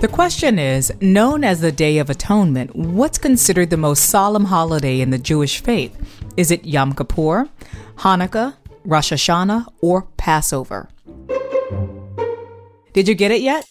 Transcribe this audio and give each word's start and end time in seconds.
The 0.00 0.08
question 0.08 0.60
is 0.60 0.92
known 1.00 1.42
as 1.42 1.60
the 1.60 1.72
Day 1.72 1.98
of 1.98 2.08
Atonement, 2.08 2.76
what's 2.76 3.18
considered 3.18 3.70
the 3.70 3.76
most 3.76 4.04
solemn 4.04 4.44
holiday 4.44 5.00
in 5.00 5.10
the 5.10 5.18
Jewish 5.18 5.60
faith? 5.60 5.96
Is 6.36 6.52
it 6.52 6.64
Yom 6.64 6.92
Kippur, 6.92 7.48
Hanukkah, 7.96 8.54
Rosh 8.84 9.12
Hashanah, 9.12 9.66
or 9.80 10.02
Passover? 10.16 10.88
Did 12.92 13.08
you 13.08 13.14
get 13.14 13.32
it 13.32 13.40
yet? 13.40 13.68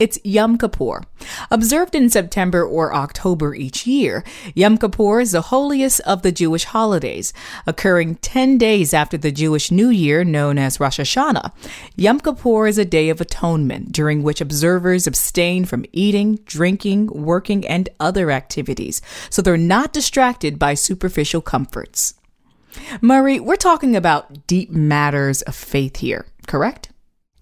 It's 0.00 0.18
Yom 0.24 0.56
Kippur. 0.56 1.02
Observed 1.50 1.94
in 1.94 2.08
September 2.08 2.64
or 2.64 2.94
October 2.94 3.54
each 3.54 3.86
year, 3.86 4.24
Yom 4.54 4.78
Kippur 4.78 5.20
is 5.20 5.32
the 5.32 5.42
holiest 5.42 6.00
of 6.00 6.22
the 6.22 6.32
Jewish 6.32 6.64
holidays, 6.64 7.34
occurring 7.66 8.14
10 8.16 8.56
days 8.56 8.94
after 8.94 9.18
the 9.18 9.30
Jewish 9.30 9.70
New 9.70 9.90
Year 9.90 10.24
known 10.24 10.56
as 10.56 10.80
Rosh 10.80 10.98
Hashanah. 10.98 11.52
Yom 11.96 12.18
Kippur 12.18 12.66
is 12.66 12.78
a 12.78 12.84
day 12.86 13.10
of 13.10 13.20
atonement 13.20 13.92
during 13.92 14.22
which 14.22 14.40
observers 14.40 15.06
abstain 15.06 15.66
from 15.66 15.84
eating, 15.92 16.36
drinking, 16.46 17.08
working, 17.08 17.66
and 17.66 17.90
other 18.00 18.30
activities, 18.30 19.02
so 19.28 19.42
they're 19.42 19.58
not 19.58 19.92
distracted 19.92 20.58
by 20.58 20.72
superficial 20.72 21.42
comforts. 21.42 22.14
Murray, 23.02 23.38
we're 23.38 23.56
talking 23.56 23.94
about 23.94 24.46
deep 24.46 24.70
matters 24.70 25.42
of 25.42 25.54
faith 25.54 25.98
here, 25.98 26.24
correct? 26.46 26.88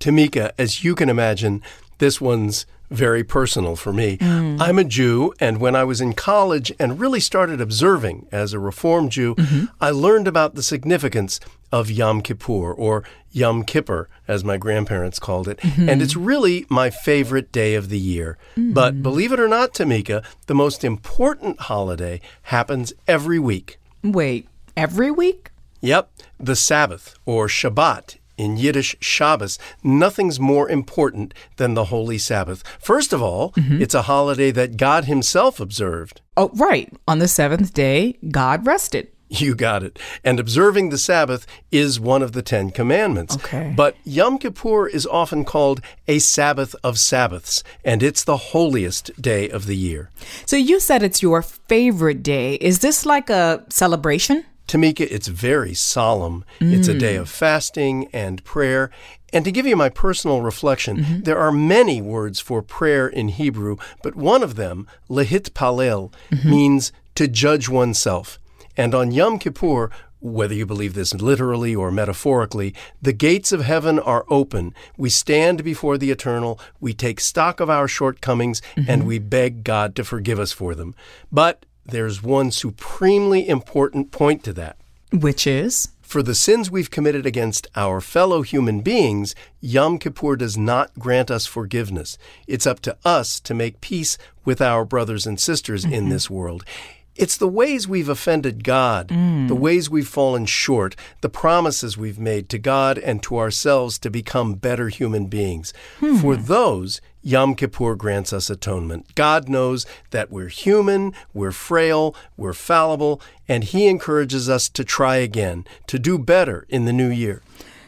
Tamika, 0.00 0.50
as 0.58 0.82
you 0.82 0.96
can 0.96 1.08
imagine, 1.08 1.62
this 1.98 2.20
one's 2.20 2.66
very 2.90 3.22
personal 3.22 3.76
for 3.76 3.92
me. 3.92 4.16
Mm. 4.16 4.60
I'm 4.60 4.78
a 4.78 4.84
Jew, 4.84 5.34
and 5.38 5.60
when 5.60 5.76
I 5.76 5.84
was 5.84 6.00
in 6.00 6.14
college 6.14 6.72
and 6.78 6.98
really 6.98 7.20
started 7.20 7.60
observing 7.60 8.26
as 8.32 8.52
a 8.52 8.58
Reformed 8.58 9.12
Jew, 9.12 9.34
mm-hmm. 9.34 9.66
I 9.80 9.90
learned 9.90 10.26
about 10.26 10.54
the 10.54 10.62
significance 10.62 11.38
of 11.70 11.90
Yom 11.90 12.22
Kippur, 12.22 12.72
or 12.72 13.04
Yom 13.30 13.62
Kippur, 13.62 14.08
as 14.26 14.42
my 14.42 14.56
grandparents 14.56 15.18
called 15.18 15.48
it. 15.48 15.58
Mm-hmm. 15.58 15.88
And 15.88 16.00
it's 16.00 16.16
really 16.16 16.64
my 16.70 16.88
favorite 16.88 17.52
day 17.52 17.74
of 17.74 17.90
the 17.90 17.98
year. 17.98 18.38
Mm-hmm. 18.52 18.72
But 18.72 19.02
believe 19.02 19.32
it 19.32 19.40
or 19.40 19.48
not, 19.48 19.74
Tamika, 19.74 20.24
the 20.46 20.54
most 20.54 20.82
important 20.82 21.60
holiday 21.60 22.22
happens 22.44 22.94
every 23.06 23.38
week. 23.38 23.78
Wait, 24.02 24.48
every 24.76 25.10
week? 25.10 25.50
Yep. 25.80 26.10
The 26.40 26.56
Sabbath, 26.56 27.14
or 27.26 27.48
Shabbat, 27.48 28.16
in 28.38 28.56
Yiddish 28.56 28.96
Shabbos, 29.00 29.58
nothing's 29.82 30.40
more 30.40 30.70
important 30.70 31.34
than 31.56 31.74
the 31.74 31.86
Holy 31.86 32.16
Sabbath. 32.16 32.62
First 32.80 33.12
of 33.12 33.22
all, 33.22 33.52
mm-hmm. 33.52 33.82
it's 33.82 33.94
a 33.94 34.02
holiday 34.02 34.50
that 34.52 34.76
God 34.78 35.04
Himself 35.04 35.60
observed. 35.60 36.22
Oh, 36.36 36.50
right. 36.54 36.90
On 37.06 37.18
the 37.18 37.28
seventh 37.28 37.74
day, 37.74 38.16
God 38.30 38.64
rested. 38.64 39.08
You 39.30 39.54
got 39.54 39.82
it. 39.82 39.98
And 40.24 40.40
observing 40.40 40.88
the 40.88 40.98
Sabbath 40.98 41.46
is 41.70 42.00
one 42.00 42.22
of 42.22 42.32
the 42.32 42.40
Ten 42.40 42.70
Commandments. 42.70 43.36
Okay. 43.36 43.74
But 43.76 43.96
Yom 44.04 44.38
Kippur 44.38 44.88
is 44.88 45.06
often 45.06 45.44
called 45.44 45.80
a 46.06 46.18
Sabbath 46.18 46.74
of 46.82 46.98
Sabbaths, 46.98 47.62
and 47.84 48.02
it's 48.02 48.24
the 48.24 48.38
holiest 48.38 49.20
day 49.20 49.50
of 49.50 49.66
the 49.66 49.76
year. 49.76 50.10
So 50.46 50.56
you 50.56 50.80
said 50.80 51.02
it's 51.02 51.22
your 51.22 51.42
favorite 51.42 52.22
day. 52.22 52.54
Is 52.54 52.78
this 52.78 53.04
like 53.04 53.28
a 53.28 53.64
celebration? 53.68 54.46
Tamika, 54.68 55.08
it's 55.10 55.28
very 55.28 55.74
solemn. 55.74 56.44
Mm. 56.60 56.74
It's 56.74 56.88
a 56.88 56.98
day 56.98 57.16
mm. 57.16 57.22
of 57.22 57.30
fasting 57.30 58.08
and 58.12 58.44
prayer. 58.44 58.90
And 59.32 59.44
to 59.44 59.52
give 59.52 59.66
you 59.66 59.76
my 59.76 59.88
personal 59.88 60.42
reflection, 60.42 60.98
mm-hmm. 60.98 61.20
there 61.22 61.38
are 61.38 61.52
many 61.52 62.00
words 62.00 62.38
for 62.38 62.62
prayer 62.62 63.08
in 63.08 63.28
Hebrew, 63.28 63.76
but 64.02 64.14
one 64.14 64.42
of 64.42 64.54
them, 64.54 64.86
lehit 65.10 65.50
palel, 65.50 66.12
mm-hmm. 66.30 66.50
means 66.50 66.92
to 67.14 67.28
judge 67.28 67.68
oneself. 67.68 68.38
And 68.76 68.94
on 68.94 69.10
Yom 69.10 69.38
Kippur, 69.38 69.90
whether 70.20 70.54
you 70.54 70.66
believe 70.66 70.94
this 70.94 71.14
literally 71.14 71.74
or 71.74 71.90
metaphorically, 71.90 72.74
the 73.00 73.12
gates 73.12 73.52
of 73.52 73.60
heaven 73.62 73.98
are 73.98 74.24
open. 74.28 74.74
We 74.96 75.10
stand 75.10 75.62
before 75.62 75.96
the 75.98 76.10
eternal, 76.10 76.58
we 76.80 76.92
take 76.92 77.20
stock 77.20 77.60
of 77.60 77.70
our 77.70 77.86
shortcomings, 77.86 78.60
mm-hmm. 78.76 78.90
and 78.90 79.06
we 79.06 79.18
beg 79.18 79.64
God 79.64 79.94
to 79.96 80.04
forgive 80.04 80.38
us 80.38 80.52
for 80.52 80.74
them. 80.74 80.94
But 81.30 81.64
there's 81.88 82.22
one 82.22 82.50
supremely 82.50 83.48
important 83.48 84.10
point 84.10 84.44
to 84.44 84.52
that. 84.54 84.76
Which 85.12 85.46
is? 85.46 85.88
For 86.02 86.22
the 86.22 86.34
sins 86.34 86.70
we've 86.70 86.90
committed 86.90 87.26
against 87.26 87.66
our 87.76 88.00
fellow 88.00 88.40
human 88.40 88.80
beings, 88.80 89.34
Yom 89.60 89.98
Kippur 89.98 90.36
does 90.36 90.56
not 90.56 90.98
grant 90.98 91.30
us 91.30 91.44
forgiveness. 91.44 92.16
It's 92.46 92.66
up 92.66 92.80
to 92.80 92.96
us 93.04 93.40
to 93.40 93.52
make 93.52 93.82
peace 93.82 94.16
with 94.44 94.62
our 94.62 94.86
brothers 94.86 95.26
and 95.26 95.38
sisters 95.38 95.84
mm-hmm. 95.84 95.92
in 95.92 96.08
this 96.08 96.30
world. 96.30 96.64
It's 97.14 97.36
the 97.36 97.48
ways 97.48 97.88
we've 97.88 98.08
offended 98.08 98.64
God, 98.64 99.08
mm. 99.08 99.48
the 99.48 99.54
ways 99.54 99.90
we've 99.90 100.08
fallen 100.08 100.46
short, 100.46 100.94
the 101.20 101.28
promises 101.28 101.98
we've 101.98 102.18
made 102.18 102.48
to 102.50 102.58
God 102.58 102.96
and 102.96 103.22
to 103.24 103.36
ourselves 103.38 103.98
to 103.98 104.10
become 104.10 104.54
better 104.54 104.88
human 104.88 105.26
beings. 105.26 105.74
Hmm. 105.98 106.16
For 106.18 106.36
those, 106.36 107.00
Yom 107.28 107.54
Kippur 107.54 107.94
grants 107.94 108.32
us 108.32 108.48
atonement. 108.48 109.14
God 109.14 109.50
knows 109.50 109.84
that 110.12 110.30
we're 110.30 110.48
human, 110.48 111.12
we're 111.34 111.52
frail, 111.52 112.16
we're 112.38 112.54
fallible, 112.54 113.20
and 113.46 113.64
He 113.64 113.86
encourages 113.86 114.48
us 114.48 114.70
to 114.70 114.82
try 114.82 115.16
again, 115.16 115.66
to 115.88 115.98
do 115.98 116.18
better 116.18 116.64
in 116.70 116.86
the 116.86 116.92
new 116.92 117.10
year. 117.10 117.42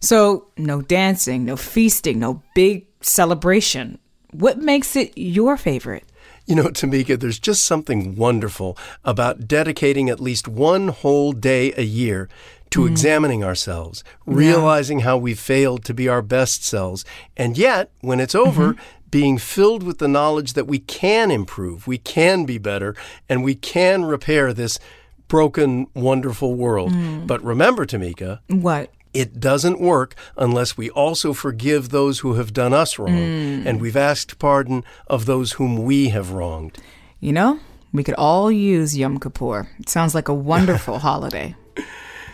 So, 0.00 0.48
no 0.58 0.82
dancing, 0.82 1.46
no 1.46 1.56
feasting, 1.56 2.18
no 2.18 2.42
big 2.54 2.84
celebration. 3.00 3.98
What 4.32 4.58
makes 4.58 4.96
it 4.96 5.16
your 5.16 5.56
favorite? 5.56 6.04
You 6.44 6.56
know, 6.56 6.64
Tamika, 6.64 7.18
there's 7.18 7.38
just 7.38 7.64
something 7.64 8.16
wonderful 8.16 8.76
about 9.02 9.48
dedicating 9.48 10.10
at 10.10 10.20
least 10.20 10.46
one 10.46 10.88
whole 10.88 11.32
day 11.32 11.72
a 11.78 11.84
year 11.84 12.28
to 12.72 12.80
mm. 12.80 12.90
examining 12.90 13.44
ourselves, 13.44 14.02
realizing 14.26 14.98
yeah. 14.98 15.04
how 15.04 15.16
we 15.16 15.34
failed 15.34 15.84
to 15.84 15.94
be 15.94 16.08
our 16.08 16.22
best 16.22 16.64
selves. 16.64 17.04
And 17.36 17.56
yet, 17.56 17.90
when 18.00 18.18
it's 18.18 18.34
over, 18.34 18.74
mm-hmm. 18.74 18.82
Being 19.12 19.38
filled 19.38 19.84
with 19.84 19.98
the 19.98 20.08
knowledge 20.08 20.54
that 20.54 20.66
we 20.66 20.80
can 20.80 21.30
improve, 21.30 21.86
we 21.86 21.98
can 21.98 22.44
be 22.44 22.58
better, 22.58 22.96
and 23.28 23.44
we 23.44 23.54
can 23.54 24.04
repair 24.04 24.52
this 24.52 24.80
broken, 25.28 25.86
wonderful 25.94 26.54
world. 26.54 26.90
Mm. 26.90 27.28
But 27.28 27.44
remember, 27.44 27.86
Tamika. 27.86 28.40
What? 28.48 28.90
It 29.14 29.38
doesn't 29.38 29.78
work 29.78 30.14
unless 30.36 30.76
we 30.76 30.88
also 30.90 31.34
forgive 31.34 31.90
those 31.90 32.20
who 32.20 32.34
have 32.34 32.54
done 32.54 32.72
us 32.72 32.98
wrong 32.98 33.10
mm. 33.10 33.66
and 33.66 33.78
we've 33.78 33.96
asked 33.96 34.38
pardon 34.38 34.84
of 35.06 35.26
those 35.26 35.52
whom 35.52 35.84
we 35.84 36.08
have 36.08 36.30
wronged. 36.30 36.78
You 37.20 37.34
know, 37.34 37.60
we 37.92 38.02
could 38.02 38.14
all 38.14 38.50
use 38.50 38.96
Yom 38.96 39.20
Kippur. 39.20 39.68
It 39.78 39.90
sounds 39.90 40.14
like 40.14 40.28
a 40.28 40.34
wonderful 40.34 40.98
holiday. 41.10 41.54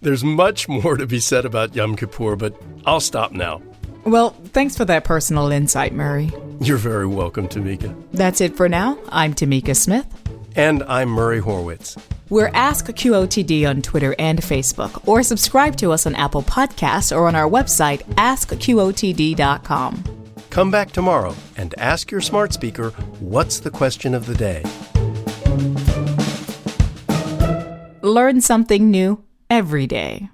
There's 0.00 0.22
much 0.22 0.68
more 0.68 0.96
to 0.96 1.06
be 1.06 1.18
said 1.18 1.44
about 1.44 1.74
Yom 1.74 1.96
Kippur, 1.96 2.36
but 2.36 2.54
I'll 2.86 3.00
stop 3.00 3.32
now. 3.32 3.60
Well, 4.04 4.30
thanks 4.52 4.76
for 4.76 4.84
that 4.84 5.02
personal 5.04 5.50
insight, 5.50 5.92
Murray. 5.92 6.30
You're 6.62 6.76
very 6.76 7.06
welcome, 7.06 7.48
Tamika. 7.48 7.94
That's 8.12 8.42
it 8.42 8.54
for 8.54 8.68
now. 8.68 8.98
I'm 9.08 9.32
Tamika 9.32 9.74
Smith. 9.74 10.06
And 10.54 10.82
I'm 10.82 11.08
Murray 11.08 11.40
Horwitz. 11.40 11.96
We're 12.28 12.50
Ask 12.52 12.86
QOTD 12.86 13.66
on 13.66 13.80
Twitter 13.80 14.14
and 14.18 14.40
Facebook, 14.40 15.08
or 15.08 15.22
subscribe 15.22 15.76
to 15.78 15.90
us 15.90 16.06
on 16.06 16.14
Apple 16.16 16.42
Podcasts 16.42 17.16
or 17.16 17.28
on 17.28 17.34
our 17.34 17.48
website, 17.48 18.02
askqotd.com. 18.16 20.04
Come 20.50 20.70
back 20.70 20.92
tomorrow 20.92 21.34
and 21.56 21.74
ask 21.78 22.10
your 22.10 22.20
smart 22.20 22.52
speaker 22.52 22.90
what's 23.20 23.60
the 23.60 23.70
question 23.70 24.14
of 24.14 24.26
the 24.26 24.34
day. 24.34 24.62
Learn 28.02 28.42
something 28.42 28.90
new 28.90 29.24
every 29.48 29.86
day. 29.86 30.28